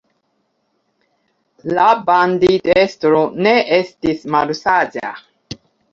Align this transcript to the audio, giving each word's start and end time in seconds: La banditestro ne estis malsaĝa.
La 1.79 1.85
banditestro 2.07 3.19
ne 3.49 3.53
estis 3.79 4.29
malsaĝa. 4.37 5.13